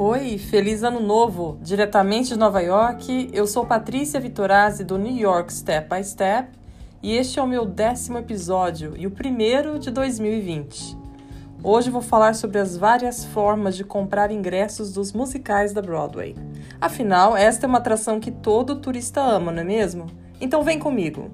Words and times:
Oi, 0.00 0.38
feliz 0.38 0.84
ano 0.84 1.00
novo! 1.00 1.58
Diretamente 1.60 2.28
de 2.28 2.38
Nova 2.38 2.60
York, 2.60 3.30
eu 3.32 3.48
sou 3.48 3.66
Patrícia 3.66 4.20
Vitorazzi 4.20 4.84
do 4.84 4.96
New 4.96 5.16
York 5.16 5.52
Step 5.52 5.92
by 5.92 6.04
Step 6.04 6.50
e 7.02 7.16
este 7.16 7.40
é 7.40 7.42
o 7.42 7.48
meu 7.48 7.66
décimo 7.66 8.16
episódio 8.16 8.94
e 8.96 9.08
o 9.08 9.10
primeiro 9.10 9.76
de 9.76 9.90
2020. 9.90 10.96
Hoje 11.64 11.90
vou 11.90 12.00
falar 12.00 12.36
sobre 12.36 12.60
as 12.60 12.76
várias 12.76 13.24
formas 13.24 13.76
de 13.76 13.82
comprar 13.82 14.30
ingressos 14.30 14.92
dos 14.92 15.12
musicais 15.12 15.72
da 15.72 15.82
Broadway. 15.82 16.36
Afinal, 16.80 17.36
esta 17.36 17.66
é 17.66 17.68
uma 17.68 17.78
atração 17.78 18.20
que 18.20 18.30
todo 18.30 18.76
turista 18.76 19.20
ama, 19.20 19.50
não 19.50 19.62
é 19.62 19.64
mesmo? 19.64 20.06
Então 20.40 20.62
vem 20.62 20.78
comigo! 20.78 21.28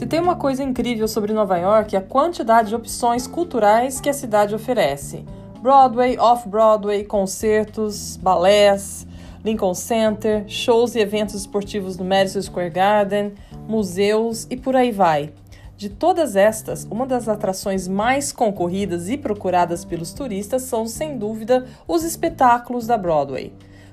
Se 0.00 0.06
tem 0.06 0.18
uma 0.18 0.34
coisa 0.34 0.62
incrível 0.62 1.06
sobre 1.06 1.34
Nova 1.34 1.58
York, 1.58 1.94
é 1.94 1.98
a 1.98 2.02
quantidade 2.02 2.70
de 2.70 2.74
opções 2.74 3.26
culturais 3.26 4.00
que 4.00 4.08
a 4.08 4.14
cidade 4.14 4.54
oferece. 4.54 5.26
Broadway, 5.60 6.18
Off-Broadway, 6.18 7.04
concertos, 7.04 8.16
balés, 8.16 9.06
Lincoln 9.44 9.74
Center, 9.74 10.44
shows 10.48 10.94
e 10.94 11.00
eventos 11.00 11.34
esportivos 11.34 11.98
no 11.98 12.04
Madison 12.06 12.40
Square 12.40 12.70
Garden, 12.70 13.34
museus 13.68 14.46
e 14.48 14.56
por 14.56 14.74
aí 14.74 14.90
vai. 14.90 15.34
De 15.76 15.90
todas 15.90 16.34
estas, 16.34 16.88
uma 16.90 17.04
das 17.04 17.28
atrações 17.28 17.86
mais 17.86 18.32
concorridas 18.32 19.10
e 19.10 19.18
procuradas 19.18 19.84
pelos 19.84 20.14
turistas 20.14 20.62
são, 20.62 20.86
sem 20.86 21.18
dúvida, 21.18 21.66
os 21.86 22.04
espetáculos 22.04 22.86
da 22.86 22.96
Broadway. 22.96 23.52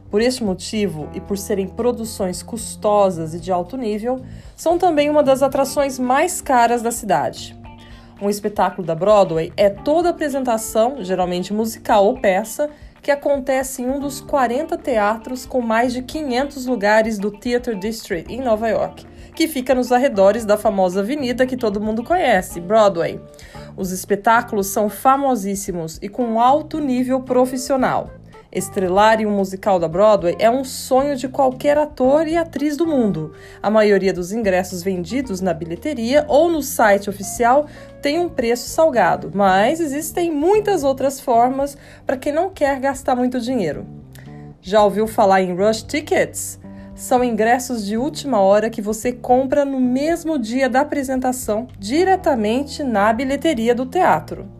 Por 0.09 0.21
este 0.21 0.43
motivo 0.43 1.09
e 1.13 1.19
por 1.19 1.37
serem 1.37 1.67
produções 1.67 2.41
custosas 2.41 3.33
e 3.33 3.39
de 3.39 3.51
alto 3.51 3.75
nível, 3.75 4.21
são 4.55 4.77
também 4.77 5.09
uma 5.09 5.21
das 5.21 5.43
atrações 5.43 5.99
mais 5.99 6.41
caras 6.41 6.81
da 6.81 6.91
cidade. 6.91 7.57
Um 8.21 8.29
espetáculo 8.29 8.85
da 8.85 8.95
Broadway 8.95 9.51
é 9.55 9.69
toda 9.69 10.09
apresentação, 10.09 11.03
geralmente 11.03 11.53
musical 11.53 12.05
ou 12.05 12.19
peça, 12.19 12.69
que 13.01 13.11
acontece 13.11 13.81
em 13.81 13.89
um 13.89 13.99
dos 13.99 14.19
40 14.19 14.77
teatros 14.77 15.45
com 15.45 15.61
mais 15.61 15.93
de 15.93 16.01
500 16.01 16.65
lugares 16.65 17.19
do 17.19 17.31
Theatre 17.31 17.75
District 17.75 18.33
em 18.33 18.41
Nova 18.41 18.67
York, 18.67 19.05
que 19.35 19.47
fica 19.47 19.75
nos 19.75 19.91
arredores 19.91 20.45
da 20.45 20.57
famosa 20.57 21.01
avenida 21.01 21.45
que 21.45 21.55
todo 21.55 21.79
mundo 21.79 22.03
conhece, 22.03 22.59
Broadway. 22.59 23.21
Os 23.75 23.91
espetáculos 23.91 24.67
são 24.67 24.89
famosíssimos 24.89 25.99
e 26.01 26.09
com 26.09 26.41
alto 26.41 26.79
nível 26.79 27.21
profissional. 27.21 28.16
Estrelar 28.57 29.21
em 29.21 29.27
um 29.27 29.35
musical 29.35 29.77
da 29.77 29.87
Broadway 29.87 30.35
é 30.39 30.49
um 30.49 30.63
sonho 30.63 31.15
de 31.15 31.27
qualquer 31.27 31.77
ator 31.77 32.27
e 32.27 32.35
atriz 32.35 32.75
do 32.75 32.87
mundo. 32.87 33.33
A 33.61 33.69
maioria 33.69 34.11
dos 34.11 34.31
ingressos 34.31 34.81
vendidos 34.81 35.41
na 35.41 35.53
bilheteria 35.53 36.25
ou 36.27 36.49
no 36.49 36.63
site 36.63 37.07
oficial 37.07 37.67
tem 38.01 38.17
um 38.17 38.27
preço 38.27 38.67
salgado, 38.67 39.29
mas 39.31 39.79
existem 39.79 40.31
muitas 40.31 40.83
outras 40.83 41.19
formas 41.19 41.77
para 42.03 42.17
quem 42.17 42.33
não 42.33 42.49
quer 42.49 42.79
gastar 42.79 43.15
muito 43.15 43.39
dinheiro. 43.39 43.85
Já 44.59 44.83
ouviu 44.83 45.05
falar 45.05 45.43
em 45.43 45.55
Rush 45.55 45.83
Tickets? 45.83 46.59
São 46.95 47.23
ingressos 47.23 47.85
de 47.85 47.95
última 47.95 48.41
hora 48.41 48.71
que 48.71 48.81
você 48.81 49.11
compra 49.11 49.63
no 49.63 49.79
mesmo 49.79 50.39
dia 50.39 50.67
da 50.67 50.81
apresentação, 50.81 51.67
diretamente 51.77 52.83
na 52.83 53.13
bilheteria 53.13 53.75
do 53.75 53.85
teatro. 53.85 54.56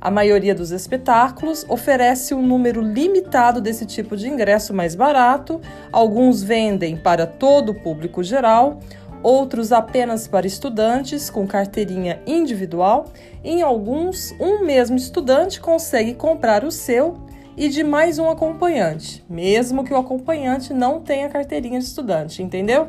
A 0.00 0.10
maioria 0.10 0.54
dos 0.54 0.70
espetáculos 0.70 1.66
oferece 1.68 2.32
um 2.32 2.40
número 2.40 2.80
limitado 2.80 3.60
desse 3.60 3.84
tipo 3.84 4.16
de 4.16 4.28
ingresso 4.28 4.72
mais 4.72 4.94
barato, 4.94 5.60
alguns 5.92 6.42
vendem 6.42 6.96
para 6.96 7.26
todo 7.26 7.72
o 7.72 7.74
público 7.74 8.22
geral, 8.22 8.80
outros 9.22 9.72
apenas 9.72 10.26
para 10.26 10.46
estudantes 10.46 11.28
com 11.28 11.46
carteirinha 11.46 12.18
individual, 12.26 13.12
em 13.44 13.60
alguns, 13.60 14.34
um 14.40 14.64
mesmo 14.64 14.96
estudante 14.96 15.60
consegue 15.60 16.14
comprar 16.14 16.64
o 16.64 16.70
seu 16.70 17.18
e 17.54 17.68
de 17.68 17.84
mais 17.84 18.18
um 18.18 18.30
acompanhante, 18.30 19.22
mesmo 19.28 19.84
que 19.84 19.92
o 19.92 19.98
acompanhante 19.98 20.72
não 20.72 21.02
tenha 21.02 21.28
carteirinha 21.28 21.78
de 21.78 21.84
estudante, 21.84 22.42
entendeu? 22.42 22.88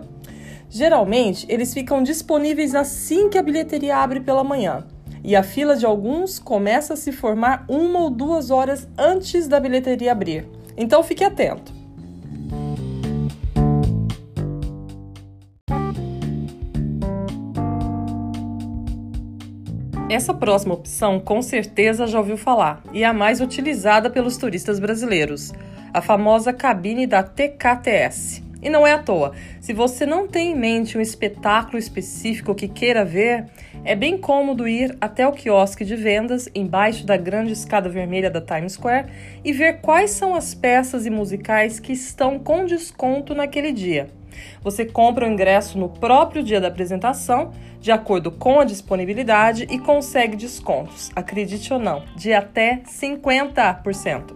Geralmente, 0.69 1.45
eles 1.49 1.73
ficam 1.73 2.01
disponíveis 2.01 2.73
assim 2.73 3.28
que 3.28 3.38
a 3.38 3.43
bilheteria 3.43 3.97
abre 3.97 4.22
pela 4.22 4.45
manhã 4.45 4.85
e 5.23 5.35
a 5.35 5.43
fila 5.43 5.75
de 5.75 5.85
alguns 5.85 6.39
começa 6.39 6.93
a 6.93 6.97
se 6.97 7.11
formar 7.11 7.65
uma 7.67 7.99
ou 7.99 8.09
duas 8.09 8.49
horas 8.49 8.87
antes 8.97 9.47
da 9.47 9.59
bilheteria 9.59 10.11
abrir. 10.11 10.47
Então 10.77 11.03
fique 11.03 11.23
atento. 11.23 11.81
Essa 20.11 20.33
próxima 20.33 20.73
opção 20.73 21.21
com 21.21 21.41
certeza 21.41 22.05
já 22.05 22.19
ouviu 22.19 22.35
falar 22.35 22.83
e 22.91 23.01
é 23.01 23.05
a 23.05 23.13
mais 23.13 23.39
utilizada 23.39 24.09
pelos 24.09 24.35
turistas 24.35 24.77
brasileiros, 24.77 25.53
a 25.93 26.01
famosa 26.01 26.51
cabine 26.51 27.07
da 27.07 27.23
TKTS. 27.23 28.43
E 28.61 28.69
não 28.69 28.85
é 28.85 28.91
à 28.91 28.99
toa. 28.99 29.31
Se 29.61 29.71
você 29.71 30.05
não 30.05 30.27
tem 30.27 30.51
em 30.51 30.55
mente 30.55 30.97
um 30.97 31.01
espetáculo 31.01 31.77
específico 31.77 32.53
que 32.53 32.67
queira 32.67 33.05
ver, 33.05 33.45
é 33.83 33.95
bem 33.95 34.17
cômodo 34.17 34.67
ir 34.67 34.95
até 35.01 35.27
o 35.27 35.31
quiosque 35.31 35.83
de 35.83 35.95
vendas 35.95 36.47
embaixo 36.53 37.05
da 37.05 37.17
grande 37.17 37.53
escada 37.53 37.89
vermelha 37.89 38.29
da 38.29 38.39
Times 38.39 38.73
Square 38.73 39.07
e 39.43 39.51
ver 39.51 39.81
quais 39.81 40.11
são 40.11 40.35
as 40.35 40.53
peças 40.53 41.05
e 41.05 41.09
musicais 41.09 41.79
que 41.79 41.91
estão 41.91 42.37
com 42.37 42.65
desconto 42.65 43.33
naquele 43.33 43.71
dia. 43.71 44.09
Você 44.63 44.85
compra 44.85 45.27
o 45.27 45.31
ingresso 45.31 45.77
no 45.77 45.89
próprio 45.89 46.43
dia 46.43 46.61
da 46.61 46.67
apresentação, 46.67 47.51
de 47.79 47.91
acordo 47.91 48.31
com 48.31 48.59
a 48.59 48.63
disponibilidade, 48.63 49.67
e 49.69 49.79
consegue 49.79 50.35
descontos, 50.35 51.11
acredite 51.15 51.73
ou 51.73 51.79
não, 51.79 52.03
de 52.15 52.33
até 52.33 52.81
50%. 52.85 54.35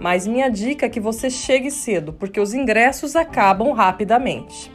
Mas 0.00 0.26
minha 0.26 0.48
dica 0.48 0.86
é 0.86 0.88
que 0.88 1.00
você 1.00 1.28
chegue 1.28 1.70
cedo, 1.70 2.12
porque 2.12 2.40
os 2.40 2.54
ingressos 2.54 3.14
acabam 3.14 3.72
rapidamente. 3.72 4.73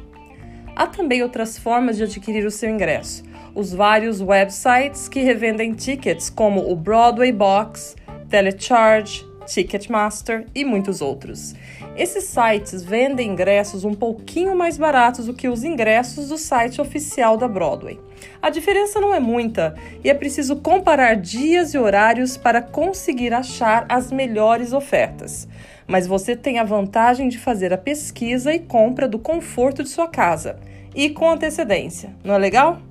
Há 0.76 0.88
também 0.88 1.24
outras 1.24 1.58
formas 1.58 1.98
de 1.98 2.04
adquirir 2.04 2.46
o 2.46 2.52
seu 2.52 2.70
ingresso. 2.70 3.24
Os 3.54 3.74
vários 3.74 4.22
websites 4.22 5.10
que 5.10 5.22
revendem 5.22 5.74
tickets, 5.74 6.30
como 6.30 6.72
o 6.72 6.76
Broadway 6.76 7.32
Box, 7.32 7.96
Telecharge, 8.30 9.26
Ticketmaster 9.46 10.46
e 10.54 10.64
muitos 10.64 11.02
outros. 11.02 11.56
Esses 11.96 12.24
sites 12.24 12.82
vendem 12.84 13.32
ingressos 13.32 13.84
um 13.84 13.94
pouquinho 13.94 14.56
mais 14.56 14.78
baratos 14.78 15.26
do 15.26 15.34
que 15.34 15.50
os 15.50 15.64
ingressos 15.64 16.30
do 16.30 16.38
site 16.38 16.80
oficial 16.80 17.36
da 17.36 17.48
Broadway. 17.48 18.00
A 18.42 18.50
diferença 18.50 19.02
não 19.02 19.14
é 19.14 19.20
muita 19.20 19.76
e 20.04 20.10
é 20.10 20.14
preciso 20.14 20.56
comparar 20.58 21.16
dias 21.16 21.74
e 21.74 21.78
horários 21.78 22.38
para 22.38 22.62
conseguir 22.62 23.34
achar 23.34 23.86
as 23.90 24.12
melhores 24.12 24.72
ofertas. 24.72 25.48
Mas 25.88 26.08
você 26.08 26.36
tem 26.36 26.60
a 26.60 26.64
vantagem 26.64 27.28
de 27.28 27.38
fazer 27.38 27.74
a 27.74 27.78
pesquisa 27.78 28.54
e 28.54 28.60
compra 28.60 29.08
do 29.08 29.20
conforto 29.20 29.84
de 29.84 29.90
sua 29.90 30.08
casa 30.08 30.58
e 30.96 31.10
com 31.10 31.30
antecedência, 31.30 32.16
não 32.24 32.36
é 32.36 32.38
legal? 32.38 32.89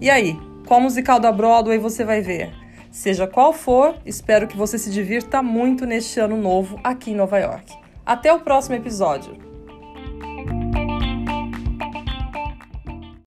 E 0.00 0.10
aí, 0.10 0.36
qual 0.66 0.80
musical 0.80 1.20
da 1.20 1.30
Broadway 1.30 1.78
você 1.78 2.04
vai 2.04 2.20
ver? 2.20 2.52
Seja 2.90 3.26
qual 3.26 3.52
for, 3.52 3.96
espero 4.06 4.46
que 4.46 4.56
você 4.56 4.78
se 4.78 4.90
divirta 4.90 5.42
muito 5.42 5.84
neste 5.84 6.20
ano 6.20 6.36
novo 6.36 6.78
aqui 6.82 7.10
em 7.10 7.16
Nova 7.16 7.38
York. 7.38 7.72
Até 8.06 8.32
o 8.32 8.40
próximo 8.40 8.76
episódio! 8.76 9.53